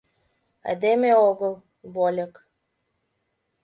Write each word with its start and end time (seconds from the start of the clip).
Айдеме 0.67 1.11
огыл, 1.29 1.53
вольык. 1.93 2.33